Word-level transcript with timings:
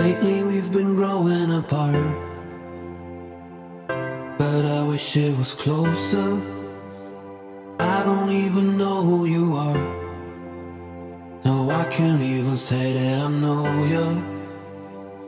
Lately 0.00 0.42
we've 0.42 0.72
been 0.72 0.94
growing 0.94 1.50
apart. 1.52 2.16
But 4.38 4.62
I 4.78 4.82
wish 4.88 5.14
it 5.14 5.36
was 5.36 5.52
closer. 5.52 6.30
I 7.78 8.02
don't 8.08 8.30
even 8.30 8.78
know 8.78 9.02
who 9.02 9.26
you 9.26 9.56
are. 9.56 9.82
No, 11.44 11.70
I 11.70 11.84
can't 11.96 12.22
even 12.22 12.56
say 12.56 12.94
that 12.94 13.26
I 13.26 13.28
know 13.28 13.66
you. 13.94 14.06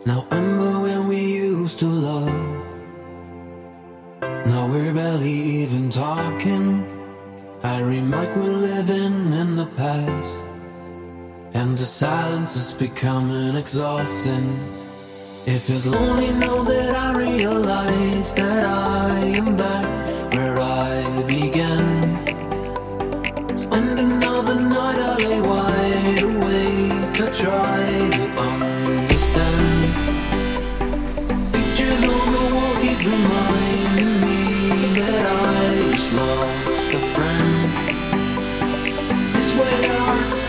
Now, 0.07 0.27
remember 0.31 0.81
when 0.81 1.09
we 1.09 1.21
used 1.21 1.79
to 1.81 1.87
love? 1.87 2.67
Now 4.23 4.69
we're 4.73 4.95
barely 4.95 5.39
even 5.63 5.91
talking. 5.91 6.67
I 7.63 7.83
like 7.83 8.35
we're 8.37 8.59
living 8.73 9.33
in 9.43 9.55
the 9.55 9.67
past. 9.77 10.52
The 11.73 11.87
silence 11.87 12.55
is 12.55 12.75
becoming 12.75 13.57
exhausting. 13.57 14.47
It 15.47 15.59
feels 15.59 15.87
lonely 15.87 16.31
now 16.39 16.63
that 16.65 16.95
I 16.95 17.17
realize 17.17 18.35
that 18.35 18.67
I 18.67 19.19
am 19.41 19.57
back 19.57 20.35
where 20.35 20.59
I 20.61 21.25
began. 21.27 21.92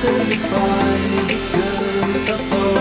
To 0.04 0.10
say 0.12 0.36
goodbye 0.36 1.24
because 1.28 2.30
I 2.30 2.73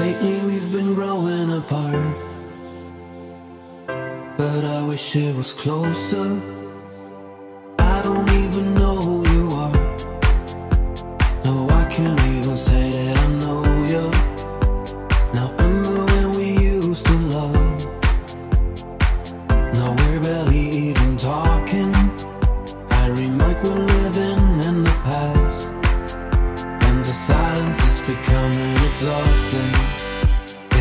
Lately 0.00 0.40
we've 0.46 0.72
been 0.72 0.94
growing 0.94 1.52
apart. 1.58 2.16
But 4.38 4.64
I 4.64 4.82
wish 4.88 5.14
it 5.14 5.36
was 5.36 5.52
closer. 5.52 6.40
I 7.78 8.00
don't 8.02 8.30
even 8.42 8.74
know 8.80 8.96
who 9.06 9.16
you 9.34 9.44
are. 9.64 9.76
No, 11.44 11.68
I 11.68 11.84
can't 11.94 12.18
even 12.34 12.56
say 12.56 12.90
that 12.96 13.16
I 13.24 13.28
know 13.42 13.60
you. 13.92 14.06
Now, 15.34 15.48
remember 15.58 16.06
when 16.12 16.30
we 16.38 16.46
used 16.76 17.04
to 17.04 17.16
love? 17.36 17.76
Now 19.76 19.90
we're 19.98 20.20
barely 20.22 20.64
even 20.88 21.18
talking. 21.18 21.92
I 22.90 23.08
like 23.42 23.62
we're 23.64 23.84
living 23.94 24.29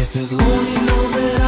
It 0.10 0.14
feels 0.14 0.34
lonely 0.34 1.39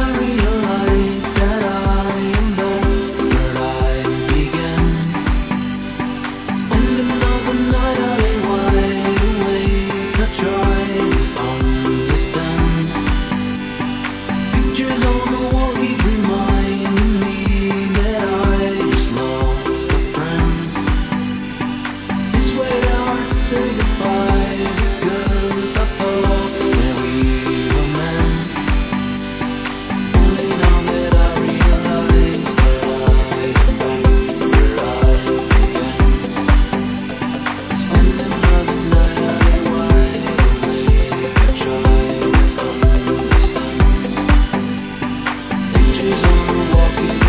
She's 46.02 46.20
on 46.24 46.46
the 46.48 46.76
walking 46.76 47.21